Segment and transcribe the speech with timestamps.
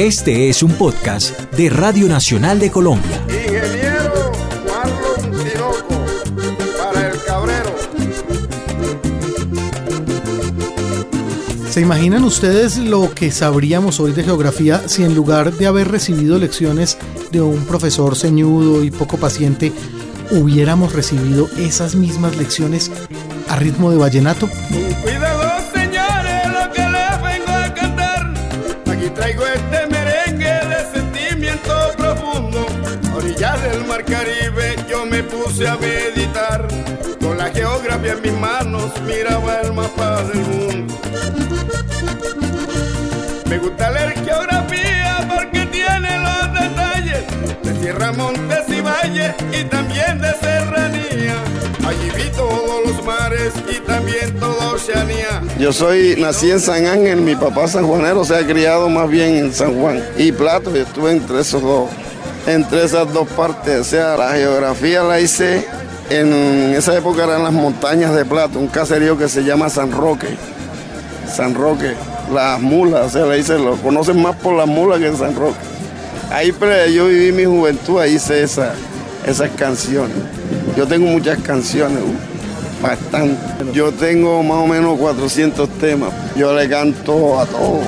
[0.00, 3.22] Este es un podcast de Radio Nacional de Colombia.
[3.28, 4.32] Ingeniero
[4.66, 6.06] Marlon Tinoco,
[6.78, 7.74] para el Cabrero.
[11.68, 16.38] ¿Se imaginan ustedes lo que sabríamos hoy de geografía si en lugar de haber recibido
[16.38, 16.96] lecciones
[17.30, 19.70] de un profesor ceñudo y poco paciente,
[20.30, 22.90] hubiéramos recibido esas mismas lecciones
[23.50, 24.48] a ritmo de vallenato?
[25.02, 25.39] Cuidado,
[33.42, 36.68] A orillas del mar Caribe yo me puse a meditar.
[37.22, 40.94] Con la geografía en mis manos miraba el mapa del mundo.
[43.48, 47.24] Me gusta leer geografía porque tiene los detalles
[47.62, 51.36] de tierra, montes y valles y también de serranía.
[51.86, 55.40] Allí vi todos los mares y también toda Oceanía.
[55.58, 59.54] Yo soy, nací en San Ángel, mi papá sanjuanero, se ha criado más bien en
[59.54, 60.04] San Juan.
[60.18, 61.88] Y Plato, yo estuve entre esos dos,
[62.52, 63.80] entre esas dos partes.
[63.80, 65.66] O sea, la geografía la hice
[66.10, 70.28] en esa época eran las montañas de Plato, un caserío que se llama San Roque.
[71.32, 71.94] San Roque,
[72.32, 75.34] las mulas, o sea, le hice, lo conocen más por las mulas que en San
[75.36, 75.58] Roque.
[76.32, 76.52] Ahí
[76.92, 78.74] yo viví mi juventud, ahí hice esa,
[79.26, 80.16] esas canciones.
[80.76, 83.36] Yo tengo muchas canciones, uh, bastante.
[83.72, 86.12] Yo tengo más o menos 400 temas.
[86.36, 87.84] Yo le canto a todos.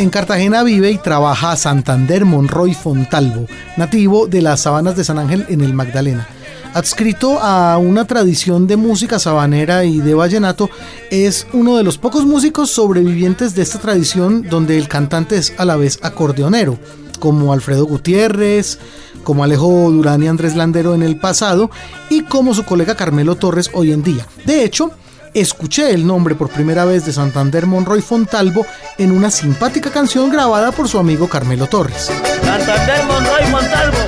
[0.00, 5.44] En Cartagena vive y trabaja Santander Monroy Fontalvo, nativo de las sabanas de San Ángel
[5.50, 6.26] en el Magdalena.
[6.72, 10.70] Adscrito a una tradición de música sabanera y de vallenato,
[11.10, 15.66] es uno de los pocos músicos sobrevivientes de esta tradición donde el cantante es a
[15.66, 16.78] la vez acordeonero,
[17.18, 18.78] como Alfredo Gutiérrez,
[19.22, 21.70] como Alejo Durán y Andrés Landero en el pasado
[22.08, 24.26] y como su colega Carmelo Torres hoy en día.
[24.46, 24.92] De hecho,
[25.34, 28.66] escuché el nombre por primera vez de Santander Monroy Fontalvo
[28.98, 32.10] en una simpática canción grabada por su amigo Carmelo Torres.
[32.42, 33.98] Santander Monroy Montalvo,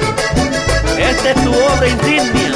[0.99, 2.53] esta es tu obra insignia.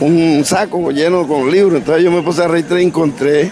[0.00, 1.78] un saco lleno con libros.
[1.78, 3.50] Entonces yo me puse a registrar y encontré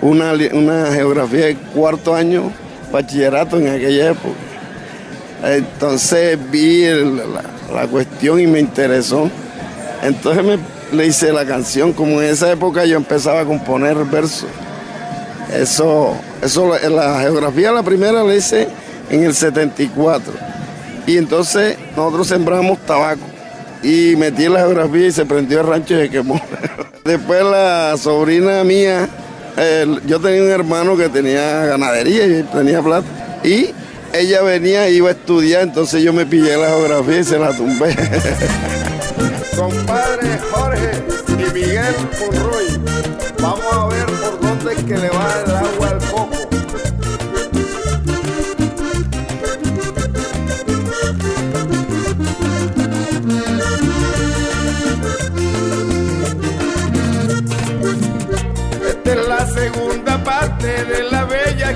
[0.00, 2.50] una, una geografía de cuarto año,
[2.90, 4.51] bachillerato en aquella época.
[5.44, 7.42] Entonces vi la,
[7.74, 9.30] la cuestión y me interesó.
[10.02, 10.58] Entonces me,
[10.96, 14.46] le hice la canción, como en esa época yo empezaba a componer versos.
[15.52, 18.68] Eso, eso, la- geografía la primera la hice
[19.10, 20.32] en el 74.
[21.06, 23.20] Y entonces nosotros sembramos tabaco.
[23.82, 26.40] Y metí la geografía y se prendió el rancho y se quemó.
[27.04, 29.08] Después la sobrina mía,
[30.06, 33.06] yo tenía un hermano que tenía ganadería y tenía plata.
[33.42, 33.70] Y
[34.12, 37.94] ella venía iba a estudiar, entonces yo me pillé la geografía y se la tumbé.
[39.56, 40.90] Compadre Jorge
[41.36, 42.80] ni Miguel Monroy.
[43.40, 46.31] Vamos a ver por dónde es que le va el agua al coco.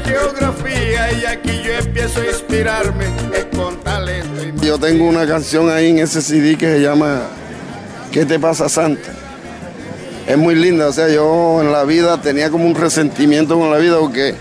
[0.01, 3.07] Geografía y aquí yo empiezo a inspirarme
[3.57, 4.43] con talento.
[4.63, 7.23] Yo tengo una canción ahí en ese CD que se llama
[8.11, 9.13] ¿Qué te pasa Santa?
[10.27, 13.79] Es muy linda, o sea, yo en la vida tenía como un resentimiento con la
[13.79, 14.35] vida porque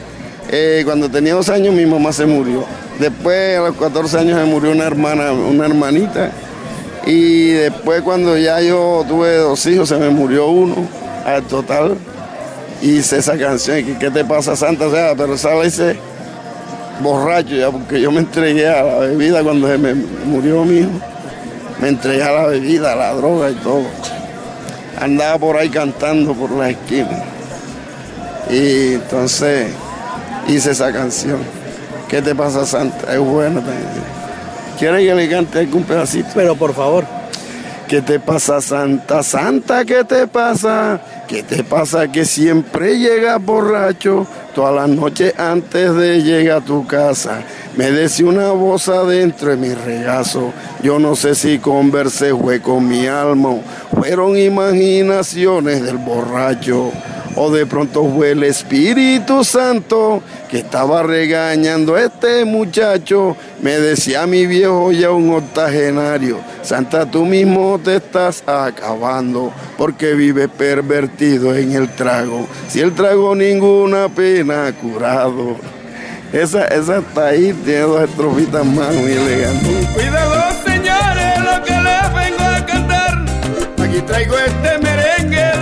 [0.50, 2.66] eh, cuando tenía dos años mi mamá se murió.
[3.00, 6.32] Después a los 14 años se murió una hermana, una hermanita.
[7.06, 10.76] Y después cuando ya yo tuve dos hijos se me murió uno
[11.26, 11.98] al total.
[12.82, 14.88] Hice esa canción, ¿qué te pasa Santa?
[14.88, 15.98] O sea, pero esa la hice
[17.02, 20.92] borracho ya, porque yo me entregué a la bebida cuando se me murió mi hijo.
[21.82, 23.84] Me entregué a la bebida, a la droga y todo.
[25.00, 27.24] Andaba por ahí cantando por la esquina.
[28.50, 29.68] Y entonces
[30.48, 31.40] hice esa canción.
[32.08, 33.14] ¿Qué te pasa, Santa?
[33.14, 34.16] Es buena también.
[34.78, 36.30] ¿Quieres que le cante algún pedacito?
[36.34, 37.15] Pero por favor.
[37.88, 39.22] ¿Qué te pasa, Santa?
[39.22, 41.00] Santa, ¿qué te pasa?
[41.28, 44.26] ¿Qué te pasa que siempre llegas borracho?
[44.56, 47.44] Todas las noches antes de llegar a tu casa.
[47.78, 50.52] Me decía una voz adentro de mi regazo.
[50.82, 53.58] Yo no sé si conversé fue con mi alma.
[53.94, 56.92] Fueron imaginaciones del borracho.
[57.38, 63.36] O de pronto fue el Espíritu Santo que estaba regañando a este muchacho.
[63.62, 66.40] Me decía mi viejo ya un octogenario.
[66.62, 72.48] Santa, tú mismo te estás acabando porque vives pervertido en el trago.
[72.70, 75.58] Si el trago ninguna pena curado.
[76.32, 79.88] Esa, esa está ahí, tiene dos estrofitas más muy elegantes.
[79.94, 80.36] Cuidado
[80.66, 83.26] señores lo que les vengo a cantar.
[83.82, 85.55] Aquí traigo este merengue.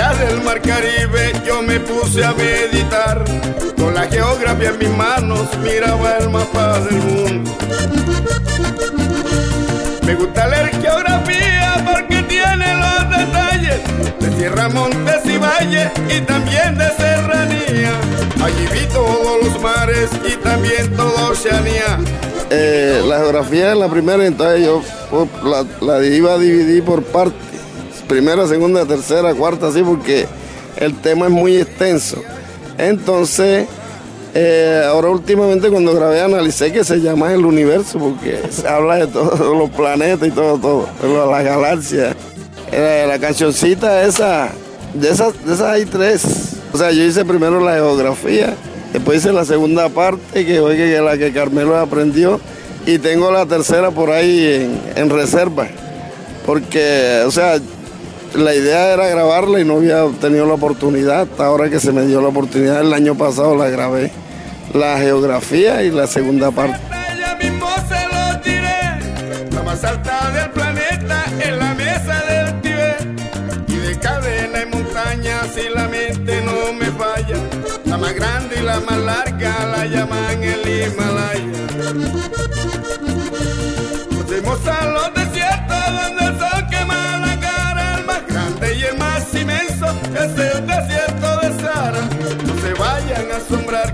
[0.00, 3.22] A orillas del mar Caribe yo me puse a meditar.
[3.76, 7.50] Con la geografía en mis manos miraba el mapa del mundo.
[10.06, 13.80] Me gusta leer geografía porque tiene los detalles
[14.20, 17.92] de tierra, montes y valles y también de serranía.
[18.42, 21.98] Allí vi todos los mares y también toda Oceanía.
[22.48, 27.02] Eh, la geografía es la primera, entonces yo pues, la, la iba a dividir por
[27.02, 27.59] partes.
[28.10, 30.26] Primera, segunda, tercera, cuarta, así, porque
[30.78, 32.20] el tema es muy extenso.
[32.76, 33.68] Entonces,
[34.34, 39.06] eh, ahora últimamente cuando grabé analicé que se llama el universo, porque se habla de
[39.06, 42.16] todos los planetas y todo, todo, de la galaxia.
[42.72, 44.50] Eh, la cancioncita esa,
[44.92, 46.56] de esas, de esas hay tres.
[46.72, 48.56] O sea, yo hice primero la geografía,
[48.92, 52.40] después hice la segunda parte, que fue que, la que Carmelo aprendió,
[52.86, 55.68] y tengo la tercera por ahí en reserva.
[56.44, 57.60] Porque, o sea,
[58.34, 61.28] la idea era grabarla y no había tenido la oportunidad.
[61.38, 64.10] Ahora que se me dio la oportunidad, el año pasado la grabé.
[64.72, 66.78] La geografía y la segunda parte.
[78.86, 81.50] Más larga la llaman el Himalaya.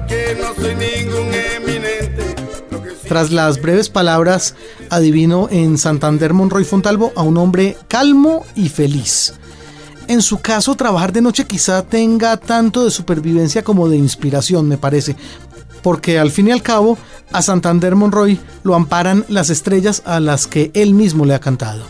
[0.07, 2.35] Que no soy ningún eminente.
[3.09, 4.55] Tras las breves palabras,
[4.91, 9.35] adivino en Santander Monroy Fontalvo a un hombre calmo y feliz.
[10.09, 14.79] En su caso, trabajar de noche quizá tenga tanto de supervivencia como de inspiración, me
[14.79, 15.17] parece.
[15.83, 16.99] Porque al fin y al cabo,
[17.33, 21.85] a Santander Monroy lo amparan las estrellas a las que él mismo le ha cantado.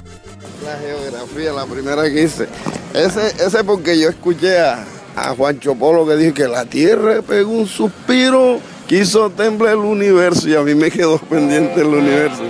[0.64, 2.48] La geografía, la primera que hice.
[2.94, 4.84] Ese, ese porque yo escuché a,
[5.16, 10.48] a Juancho Polo que dijo que la tierra pegó un suspiro, quiso temblar el universo
[10.48, 12.44] y a mí me quedó pendiente el universo.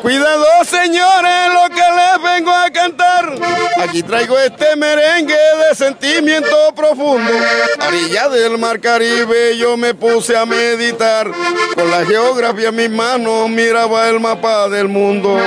[0.00, 3.34] Cuidado, señores, lo que les vengo a cantar.
[3.82, 7.30] Aquí traigo este merengue de sentimiento profundo.
[7.78, 11.30] A orilla del mar Caribe yo me puse a meditar.
[11.74, 15.38] Con la geografía en mis manos miraba el mapa del mundo.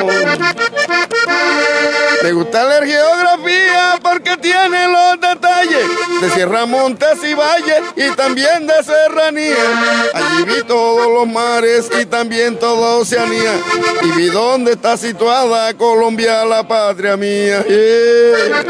[2.24, 5.86] Me gusta leer geografía porque tiene los detalles
[6.20, 9.56] de Sierra Montes y Valles y también de Serranía.
[10.14, 13.54] Allí vi todos los mares y también toda Oceanía.
[14.04, 17.64] Y vi dónde está situada Colombia, la patria mía.
[18.50, 18.64] La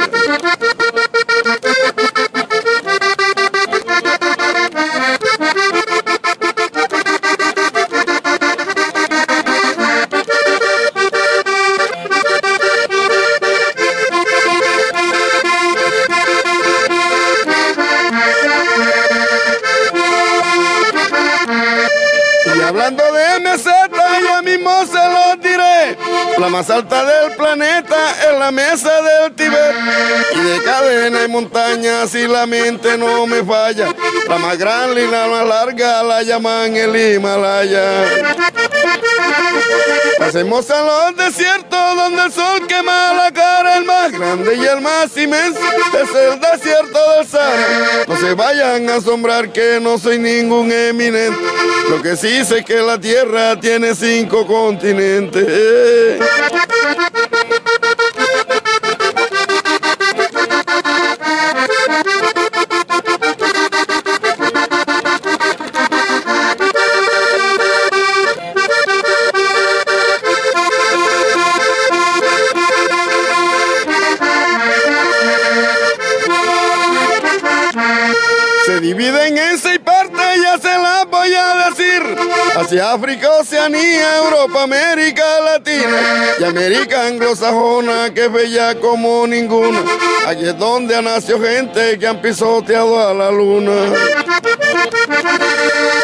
[26.58, 29.76] más alta del planeta es la mesa del Tibet.
[30.34, 33.94] Y de cadena y montañas, si la mente no me falla.
[34.28, 38.06] La más grande y la más larga la llaman el Himalaya.
[40.20, 44.82] Pasemos a los desiertos donde el sol quema la cara, el más grande y el
[44.82, 45.60] más inmenso
[45.94, 48.06] es el desierto del Sahara.
[48.08, 51.39] No se vayan a asombrar que no soy ningún eminente,
[51.89, 56.20] lo que sí sé que la tierra tiene cinco continentes.
[82.60, 89.84] Hacia África, Oceanía, Europa, América Latina y América anglosajona que es bella como ninguna.
[90.26, 93.72] Allí es donde ha nacido gente que han pisoteado a la luna.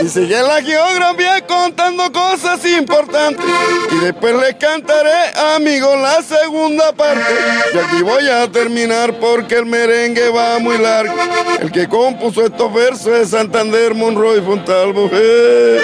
[0.02, 3.46] Y sigue la geografía contando cosas importantes.
[3.92, 7.34] Y después les cantaré, amigos, la segunda parte.
[7.74, 11.16] Y aquí voy a terminar porque el merengue va muy largo.
[11.60, 15.10] El que compuso estos versos es Santander, Monroy, Fontalvo.
[15.14, 15.82] Eh.